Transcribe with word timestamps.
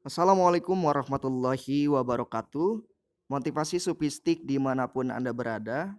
Assalamualaikum 0.00 0.80
warahmatullahi 0.80 1.84
wabarakatuh. 1.84 2.80
Motivasi 3.28 3.76
supistik 3.76 4.40
di 4.48 4.56
mana 4.56 4.88
pun 4.88 5.12
Anda 5.12 5.28
berada. 5.28 5.92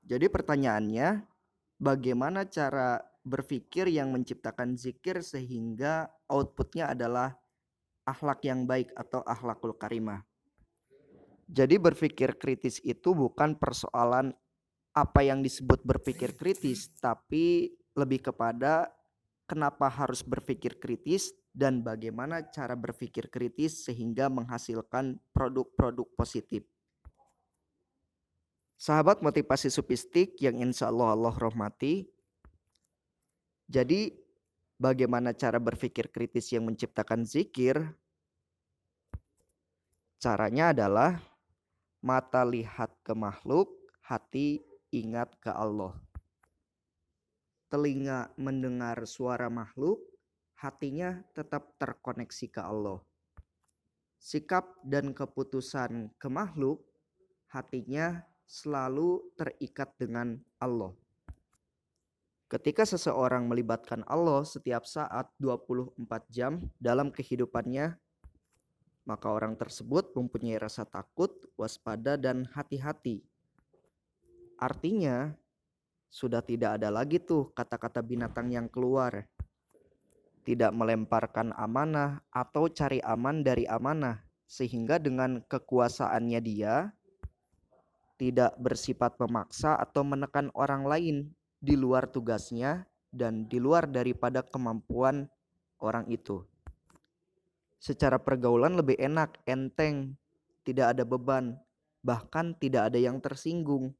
Jadi 0.00 0.32
pertanyaannya, 0.32 1.28
bagaimana 1.76 2.48
cara 2.48 3.04
berpikir 3.20 3.92
yang 3.92 4.16
menciptakan 4.16 4.80
zikir 4.80 5.20
sehingga 5.20 6.08
outputnya 6.24 6.96
adalah 6.96 7.36
akhlak 8.08 8.48
yang 8.48 8.64
baik 8.64 8.88
atau 8.96 9.20
akhlakul 9.28 9.76
karimah. 9.76 10.24
Jadi 11.44 11.76
berpikir 11.76 12.40
kritis 12.40 12.80
itu 12.80 13.12
bukan 13.12 13.60
persoalan 13.60 14.32
apa 14.96 15.20
yang 15.20 15.44
disebut 15.44 15.84
berpikir 15.84 16.32
kritis, 16.32 16.88
tapi 16.96 17.76
lebih 17.92 18.24
kepada 18.24 18.88
kenapa 19.44 19.88
harus 19.88 20.24
berpikir 20.24 20.80
kritis 20.80 21.32
dan 21.54 21.84
bagaimana 21.84 22.42
cara 22.50 22.74
berpikir 22.74 23.30
kritis 23.30 23.86
sehingga 23.86 24.26
menghasilkan 24.26 25.20
produk-produk 25.30 26.08
positif. 26.18 26.66
Sahabat 28.74 29.22
motivasi 29.22 29.70
supistik 29.70 30.36
yang 30.42 30.60
insya 30.60 30.90
Allah 30.90 31.14
Allah 31.14 31.34
rahmati. 31.38 32.04
Jadi 33.70 34.12
bagaimana 34.76 35.32
cara 35.32 35.56
berpikir 35.62 36.10
kritis 36.10 36.52
yang 36.52 36.68
menciptakan 36.68 37.24
zikir? 37.24 37.80
Caranya 40.20 40.74
adalah 40.74 41.22
mata 42.04 42.44
lihat 42.44 42.92
ke 43.00 43.16
makhluk, 43.16 43.72
hati 44.04 44.60
ingat 44.92 45.32
ke 45.40 45.48
Allah. 45.48 45.96
Telinga 47.74 48.30
mendengar 48.38 49.02
suara 49.02 49.50
makhluk, 49.50 49.98
hatinya 50.62 51.26
tetap 51.34 51.74
terkoneksi 51.74 52.46
ke 52.46 52.62
Allah. 52.62 53.02
Sikap 54.22 54.78
dan 54.86 55.10
keputusan 55.10 56.14
ke 56.14 56.30
makhluk, 56.30 56.86
hatinya 57.50 58.22
selalu 58.46 59.26
terikat 59.34 59.90
dengan 59.98 60.38
Allah. 60.62 60.94
Ketika 62.46 62.86
seseorang 62.86 63.50
melibatkan 63.50 64.06
Allah 64.06 64.46
setiap 64.46 64.86
saat 64.86 65.34
24 65.42 65.98
jam 66.30 66.62
dalam 66.78 67.10
kehidupannya, 67.10 67.98
maka 69.02 69.26
orang 69.26 69.58
tersebut 69.58 70.14
mempunyai 70.14 70.62
rasa 70.62 70.86
takut, 70.86 71.34
waspada, 71.58 72.14
dan 72.14 72.46
hati-hati. 72.54 73.26
Artinya, 74.62 75.34
sudah 76.14 76.46
tidak 76.46 76.78
ada 76.78 76.94
lagi 76.94 77.18
tuh 77.18 77.50
kata-kata 77.50 77.98
binatang 77.98 78.54
yang 78.54 78.70
keluar 78.70 79.26
tidak 80.44 80.70
melemparkan 80.76 81.56
amanah 81.56 82.20
atau 82.28 82.68
cari 82.68 83.00
aman 83.00 83.40
dari 83.40 83.64
amanah, 83.64 84.20
sehingga 84.44 85.00
dengan 85.00 85.40
kekuasaannya 85.40 86.40
dia 86.44 86.92
tidak 88.20 88.54
bersifat 88.60 89.16
memaksa 89.18 89.74
atau 89.74 90.04
menekan 90.04 90.52
orang 90.54 90.84
lain 90.84 91.16
di 91.58 91.74
luar 91.74 92.06
tugasnya 92.06 92.84
dan 93.08 93.48
di 93.48 93.56
luar 93.56 93.88
daripada 93.88 94.44
kemampuan 94.44 95.26
orang 95.80 96.04
itu. 96.12 96.44
Secara 97.80 98.20
pergaulan 98.20 98.76
lebih 98.76 99.00
enak, 99.00 99.40
enteng, 99.48 100.14
tidak 100.62 100.96
ada 100.96 101.04
beban, 101.08 101.56
bahkan 102.04 102.52
tidak 102.56 102.92
ada 102.92 103.00
yang 103.00 103.16
tersinggung. 103.20 103.96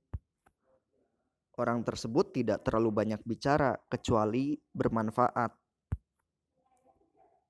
Orang 1.54 1.86
tersebut 1.86 2.34
tidak 2.34 2.66
terlalu 2.66 2.90
banyak 2.90 3.22
bicara, 3.22 3.78
kecuali 3.86 4.58
bermanfaat 4.74 5.64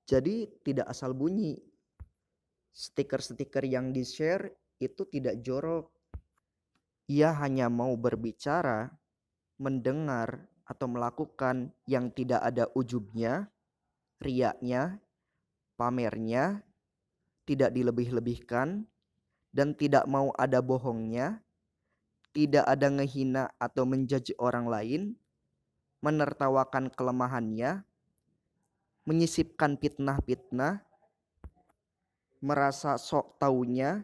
jadi 0.05 0.45
tidak 0.61 0.85
asal 0.85 1.17
bunyi. 1.17 1.57
Stiker-stiker 2.69 3.65
yang 3.65 3.89
di-share 3.89 4.53
itu 4.77 5.09
tidak 5.09 5.41
jorok. 5.41 5.89
Ia 7.09 7.33
hanya 7.41 7.73
mau 7.73 7.97
berbicara, 7.97 8.89
mendengar, 9.57 10.45
atau 10.65 10.89
melakukan 10.89 11.69
yang 11.85 12.09
tidak 12.09 12.41
ada 12.41 12.65
ujubnya, 12.73 13.49
riaknya, 14.17 14.97
pamernya, 15.77 16.61
tidak 17.45 17.69
dilebih-lebihkan, 17.69 18.85
dan 19.53 19.67
tidak 19.77 20.09
mau 20.09 20.33
ada 20.33 20.61
bohongnya, 20.65 21.44
tidak 22.35 22.67
ada 22.67 22.91
ngehina 22.91 23.47
atau 23.55 23.87
menjudge 23.87 24.35
orang 24.35 24.67
lain, 24.67 25.01
menertawakan 26.03 26.91
kelemahannya, 26.91 27.87
menyisipkan 29.07 29.79
fitnah-fitnah, 29.79 30.83
merasa 32.43 32.99
sok 32.99 33.39
taunya, 33.39 34.03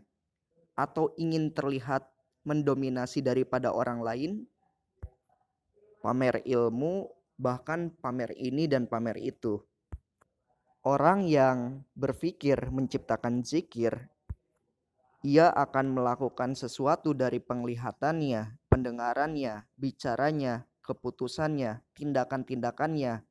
atau 0.80 1.12
ingin 1.20 1.52
terlihat 1.52 2.08
mendominasi 2.48 3.20
daripada 3.20 3.76
orang 3.76 4.00
lain, 4.00 4.32
pamer 6.00 6.40
ilmu, 6.48 7.12
bahkan 7.36 7.92
pamer 8.00 8.32
ini 8.40 8.66
dan 8.66 8.88
pamer 8.88 9.20
itu. 9.20 9.60
Orang 10.82 11.30
yang 11.30 11.86
berpikir 11.94 12.58
menciptakan 12.74 13.46
zikir, 13.46 14.10
ia 15.22 15.54
akan 15.54 15.94
melakukan 15.94 16.58
sesuatu 16.58 17.14
dari 17.14 17.38
penglihatannya, 17.38 18.58
pendengarannya, 18.74 19.70
bicaranya, 19.78 20.66
keputusannya, 20.82 21.86
tindakan-tindakannya. 21.94 23.22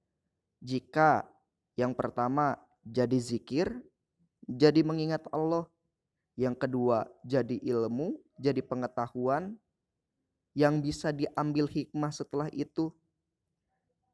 Jika 0.63 1.27
yang 1.75 1.99
pertama, 1.99 2.63
jadi 2.87 3.19
zikir, 3.19 3.67
jadi 4.47 4.87
mengingat 4.87 5.27
Allah. 5.35 5.67
Yang 6.39 6.57
kedua, 6.63 7.11
jadi 7.27 7.59
ilmu, 7.59 8.17
jadi 8.39 8.63
pengetahuan 8.65 9.59
yang 10.55 10.81
bisa 10.81 11.11
diambil 11.11 11.67
hikmah 11.67 12.15
setelah 12.15 12.49
itu. 12.55 12.95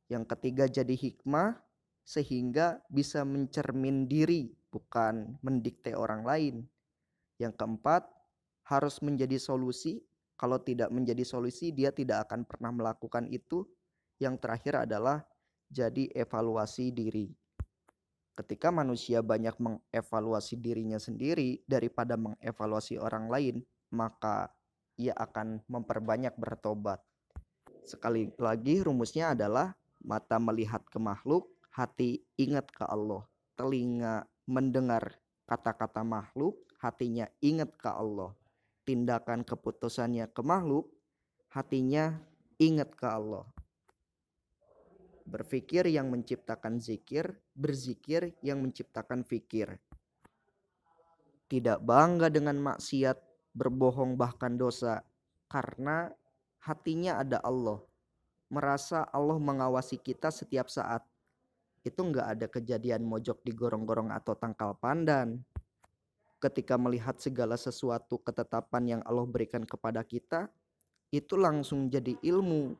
Yang 0.09 0.25
ketiga, 0.34 0.65
jadi 0.66 0.97
hikmah 0.97 1.60
sehingga 2.06 2.81
bisa 2.88 3.22
mencermin 3.26 4.06
diri, 4.09 4.54
bukan 4.72 5.38
mendikte 5.42 5.92
orang 5.92 6.22
lain. 6.22 6.56
Yang 7.36 7.54
keempat, 7.60 8.06
harus 8.66 8.98
menjadi 9.00 9.38
solusi. 9.38 10.02
Kalau 10.36 10.60
tidak 10.60 10.92
menjadi 10.92 11.24
solusi, 11.24 11.72
dia 11.72 11.94
tidak 11.94 12.28
akan 12.28 12.44
pernah 12.44 12.74
melakukan 12.74 13.30
itu. 13.32 13.64
Yang 14.20 14.44
terakhir 14.44 14.88
adalah 14.88 15.24
jadi 15.72 16.12
evaluasi 16.12 16.92
diri. 16.92 17.32
Ketika 18.36 18.69
manusia 18.69 19.24
banyak 19.24 19.56
mengevaluasi 19.56 20.60
dirinya 20.60 21.00
sendiri 21.00 21.64
daripada 21.64 22.20
mengevaluasi 22.20 23.00
orang 23.00 23.32
lain, 23.32 23.56
maka 23.88 24.53
ia 25.00 25.16
akan 25.16 25.64
memperbanyak 25.68 26.36
bertobat. 26.36 27.00
Sekali 27.88 28.28
lagi 28.36 28.84
rumusnya 28.84 29.32
adalah 29.32 29.72
mata 30.04 30.36
melihat 30.36 30.84
ke 30.84 31.00
makhluk, 31.00 31.48
hati 31.72 32.20
ingat 32.36 32.68
ke 32.72 32.84
Allah, 32.84 33.24
telinga 33.56 34.28
mendengar 34.44 35.16
kata-kata 35.47 36.03
makhluk, 36.03 36.59
hatinya 36.83 37.31
ingat 37.41 37.73
ke 37.79 37.89
Allah. 37.89 38.34
Tindakan 38.87 39.43
keputusannya 39.43 40.31
ke 40.31 40.43
makhluk, 40.43 40.91
hatinya 41.51 42.19
ingat 42.59 42.95
ke 42.95 43.07
Allah. 43.07 43.47
Berpikir 45.27 45.91
yang 45.91 46.07
menciptakan 46.11 46.79
zikir, 46.79 47.34
berzikir 47.55 48.39
yang 48.47 48.62
menciptakan 48.62 49.27
fikir. 49.27 49.75
Tidak 51.51 51.83
bangga 51.83 52.31
dengan 52.31 52.59
maksiat, 52.63 53.19
berbohong 53.55 54.15
bahkan 54.15 54.55
dosa, 54.55 55.03
karena 55.51 56.11
hatinya 56.63 57.23
ada 57.23 57.43
Allah. 57.43 57.83
Merasa 58.51 59.03
Allah 59.11 59.39
mengawasi 59.39 59.99
kita 59.99 60.31
setiap 60.31 60.71
saat. 60.71 61.03
Itu 61.86 62.02
enggak 62.02 62.26
ada 62.34 62.47
kejadian 62.50 63.06
mojok 63.06 63.47
di 63.47 63.54
gorong-gorong 63.54 64.10
atau 64.10 64.34
tangkal 64.34 64.74
pandan. 64.74 65.47
Ketika 66.42 66.74
melihat 66.74 67.15
segala 67.22 67.54
sesuatu 67.54 68.18
ketetapan 68.18 68.98
yang 68.98 69.03
Allah 69.06 69.22
berikan 69.22 69.62
kepada 69.62 70.03
kita, 70.03 70.50
itu 71.15 71.38
langsung 71.38 71.86
jadi 71.86 72.18
ilmu, 72.27 72.74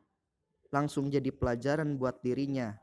langsung 0.75 1.07
jadi 1.07 1.31
pelajaran 1.31 1.95
buat 1.95 2.19
dirinya. 2.19 2.75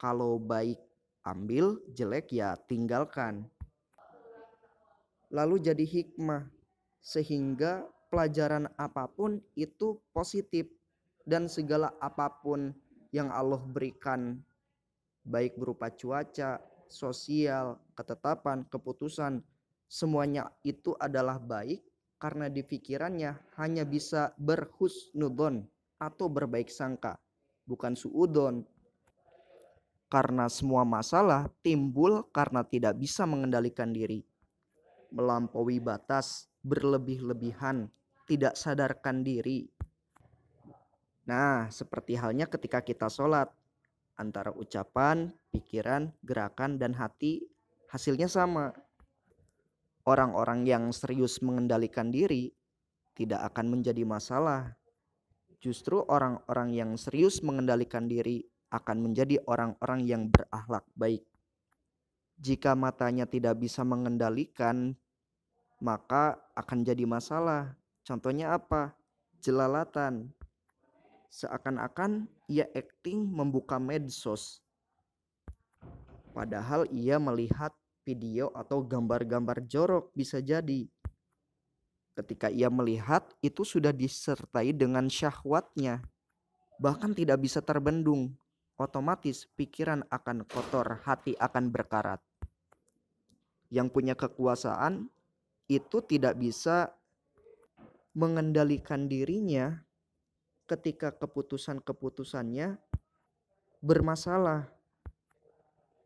Kalau 0.00 0.40
baik 0.40 0.80
ambil, 1.28 1.76
jelek 1.92 2.32
ya 2.32 2.56
tinggalkan. 2.64 3.44
Lalu 5.28 5.60
jadi 5.60 5.84
hikmah 5.84 6.48
sehingga 7.04 7.84
pelajaran 8.08 8.72
apa 8.80 9.04
pun 9.04 9.44
itu 9.52 10.00
positif 10.16 10.64
dan 11.28 11.44
segala 11.44 11.92
apa 12.00 12.32
pun 12.40 12.72
yang 13.12 13.28
Allah 13.28 13.60
berikan 13.60 14.40
baik 15.28 15.60
berupa 15.60 15.92
cuaca, 15.92 16.56
sosial, 16.88 17.76
ketetapan, 17.92 18.64
keputusan 18.64 19.44
semuanya 19.84 20.48
itu 20.64 20.96
adalah 20.96 21.36
baik 21.36 21.84
karena 22.16 22.48
di 22.48 22.64
pikirannya 22.64 23.36
hanya 23.60 23.84
bisa 23.84 24.32
berhusnudon 24.40 25.68
atau 26.00 26.26
berbaik 26.32 26.72
sangka, 26.72 27.20
bukan 27.68 27.92
suudon. 27.94 28.64
karena 30.08 30.48
semua 30.48 30.88
masalah 30.88 31.52
timbul 31.60 32.24
karena 32.32 32.64
tidak 32.64 32.96
bisa 32.96 33.28
mengendalikan 33.28 33.92
diri, 33.92 34.24
melampaui 35.12 35.84
batas, 35.84 36.48
berlebih-lebihan, 36.64 37.92
tidak 38.24 38.56
sadarkan 38.56 39.20
diri. 39.20 39.68
Nah, 41.28 41.68
seperti 41.68 42.16
halnya 42.16 42.48
ketika 42.48 42.80
kita 42.80 43.12
sholat, 43.12 43.52
antara 44.18 44.50
ucapan, 44.52 45.30
pikiran, 45.54 46.10
gerakan, 46.26 46.76
dan 46.76 46.92
hati 46.98 47.46
hasilnya 47.88 48.28
sama. 48.28 48.74
Orang-orang 50.04 50.64
yang 50.66 50.90
serius 50.90 51.40
mengendalikan 51.40 52.12
diri 52.12 52.52
tidak 53.16 53.54
akan 53.54 53.78
menjadi 53.78 54.02
masalah. 54.04 54.76
Justru 55.58 56.00
orang-orang 56.06 56.70
yang 56.70 56.90
serius 56.94 57.42
mengendalikan 57.42 58.06
diri 58.06 58.46
akan 58.70 59.10
menjadi 59.10 59.42
orang-orang 59.48 60.06
yang 60.06 60.28
berakhlak 60.30 60.86
baik. 60.94 61.24
Jika 62.38 62.78
matanya 62.78 63.26
tidak 63.26 63.58
bisa 63.58 63.82
mengendalikan, 63.82 64.94
maka 65.82 66.38
akan 66.54 66.86
jadi 66.86 67.02
masalah. 67.02 67.74
Contohnya 68.06 68.54
apa? 68.54 68.94
Jelalatan. 69.42 70.30
Seakan-akan 71.28 72.24
ia 72.48 72.64
acting 72.72 73.28
membuka 73.28 73.76
medsos. 73.76 74.64
Padahal 76.32 76.88
ia 76.88 77.20
melihat 77.20 77.76
video 78.08 78.48
atau 78.56 78.80
gambar-gambar 78.80 79.68
jorok 79.68 80.08
bisa 80.16 80.40
jadi. 80.40 80.88
Ketika 82.16 82.48
ia 82.48 82.72
melihat 82.72 83.28
itu 83.44 83.62
sudah 83.62 83.92
disertai 83.92 84.72
dengan 84.72 85.06
syahwatnya. 85.12 86.00
Bahkan 86.80 87.12
tidak 87.14 87.44
bisa 87.44 87.60
terbendung. 87.60 88.32
Otomatis 88.78 89.50
pikiran 89.58 90.06
akan 90.08 90.46
kotor, 90.46 91.02
hati 91.02 91.34
akan 91.36 91.68
berkarat. 91.68 92.22
Yang 93.68 93.88
punya 93.90 94.14
kekuasaan 94.14 95.10
itu 95.68 95.98
tidak 96.06 96.38
bisa 96.38 96.94
mengendalikan 98.16 99.10
dirinya 99.10 99.82
ketika 100.68 101.08
keputusan-keputusannya 101.16 102.76
bermasalah. 103.80 104.68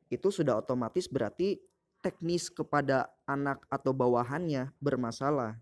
Itu 0.07 0.31
sudah 0.31 0.63
otomatis 0.63 1.11
berarti 1.11 1.59
teknis 1.99 2.47
kepada 2.47 3.11
anak 3.27 3.67
atau 3.67 3.91
bawahannya 3.91 4.71
bermasalah. 4.79 5.59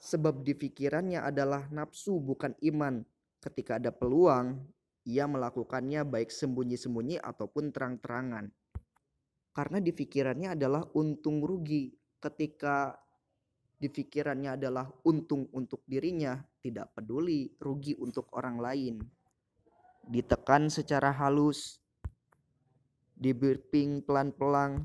Sebab 0.00 0.46
di 0.46 0.56
pikirannya 0.56 1.20
adalah 1.20 1.66
nafsu 1.68 2.16
bukan 2.22 2.54
iman. 2.62 3.04
Ketika 3.40 3.76
ada 3.76 3.92
peluang, 3.92 4.60
ia 5.04 5.24
melakukannya 5.24 6.04
baik 6.04 6.30
sembunyi-sembunyi 6.30 7.20
ataupun 7.20 7.72
terang-terangan. 7.72 8.52
Karena 9.50 9.78
di 9.82 9.92
pikirannya 9.92 10.54
adalah 10.56 10.84
untung 10.94 11.42
rugi. 11.42 11.92
Ketika 12.20 12.96
di 13.80 13.88
pikirannya 13.88 14.60
adalah 14.60 14.84
untung 15.08 15.48
untuk 15.56 15.80
dirinya, 15.88 16.36
tidak 16.60 16.92
peduli 16.92 17.48
rugi 17.56 17.96
untuk 17.96 18.28
orang 18.36 18.60
lain. 18.60 19.00
Ditekan 20.04 20.68
secara 20.68 21.16
halus, 21.16 21.80
dibirping 23.16 24.04
pelan-pelan, 24.04 24.84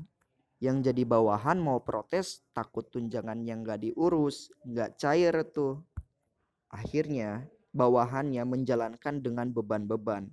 yang 0.64 0.80
jadi 0.80 1.04
bawahan 1.04 1.60
mau 1.60 1.84
protes 1.84 2.40
takut 2.56 2.88
tunjangan 2.88 3.44
yang 3.44 3.60
gak 3.60 3.84
diurus 3.84 4.48
gak 4.64 4.96
cair 4.96 5.44
tuh. 5.52 5.84
Akhirnya 6.72 7.44
bawahannya 7.76 8.40
menjalankan 8.48 9.20
dengan 9.20 9.52
beban-beban. 9.52 10.32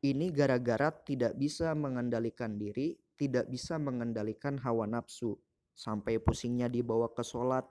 Ini 0.00 0.32
gara-gara 0.32 0.88
tidak 1.04 1.36
bisa 1.36 1.76
mengendalikan 1.76 2.56
diri 2.56 2.96
tidak 3.18 3.50
bisa 3.50 3.76
mengendalikan 3.76 4.56
hawa 4.62 4.86
nafsu 4.86 5.34
sampai 5.78 6.18
pusingnya 6.18 6.66
dibawa 6.66 7.14
ke 7.14 7.22
sholat 7.22 7.62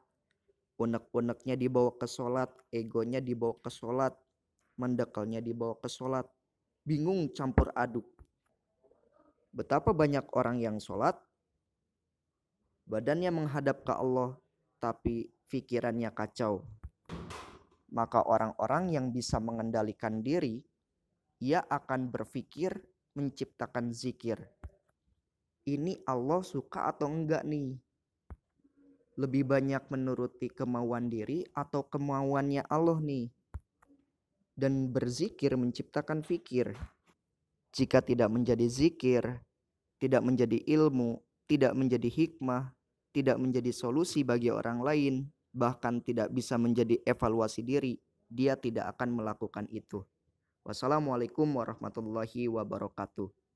unek-uneknya 0.80 1.60
dibawa 1.60 1.92
ke 2.00 2.08
sholat 2.08 2.48
egonya 2.72 3.20
dibawa 3.20 3.60
ke 3.60 3.68
sholat 3.68 4.16
mendekalnya 4.80 5.44
dibawa 5.44 5.76
ke 5.76 5.92
sholat 5.92 6.24
bingung 6.88 7.28
campur 7.36 7.76
aduk 7.76 8.08
betapa 9.52 9.92
banyak 9.92 10.24
orang 10.32 10.64
yang 10.64 10.80
sholat 10.80 11.20
badannya 12.88 13.30
menghadap 13.36 13.84
ke 13.84 13.94
Allah, 13.94 14.40
tapi 14.80 15.28
pikirannya 15.52 16.16
kacau. 16.16 16.64
Maka 17.92 18.24
orang-orang 18.24 18.96
yang 18.96 19.12
bisa 19.12 19.44
mengendalikan 19.44 20.24
diri, 20.24 20.64
ia 21.44 21.64
akan 21.68 22.08
berpikir 22.08 22.80
menciptakan 23.16 23.92
zikir. 23.92 24.40
Ini 25.68 26.00
Allah 26.08 26.40
suka 26.48 26.88
atau 26.88 27.12
enggak 27.12 27.44
nih? 27.44 27.76
Lebih 29.18 29.50
banyak 29.50 29.90
menuruti 29.90 30.54
kemauan 30.54 31.10
diri 31.10 31.42
atau 31.58 31.90
kemauannya 31.90 32.62
Allah 32.70 33.02
nih? 33.02 33.34
Dan 34.54 34.94
berzikir 34.94 35.58
menciptakan 35.58 36.22
fikir. 36.22 36.78
Jika 37.74 38.06
tidak 38.06 38.30
menjadi 38.30 38.66
zikir, 38.70 39.26
tidak 39.98 40.22
menjadi 40.22 40.62
ilmu, 40.66 41.18
tidak 41.50 41.74
menjadi 41.74 42.10
hikmah, 42.10 42.74
tidak 43.10 43.42
menjadi 43.42 43.74
solusi 43.74 44.22
bagi 44.22 44.54
orang 44.54 44.86
lain, 44.86 45.16
bahkan 45.50 45.98
tidak 46.06 46.30
bisa 46.30 46.62
menjadi 46.62 47.02
evaluasi 47.02 47.66
diri, 47.66 47.98
dia 48.30 48.54
tidak 48.54 48.94
akan 48.94 49.18
melakukan 49.18 49.66
itu. 49.74 50.06
Wassalamualaikum 50.62 51.48
warahmatullahi 51.48 52.46
wabarakatuh. 52.52 53.47